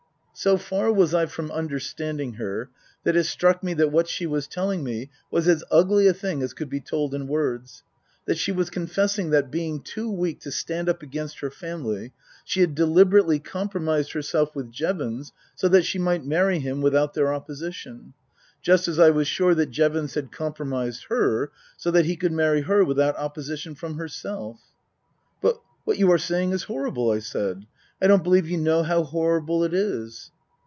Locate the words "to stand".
10.39-10.89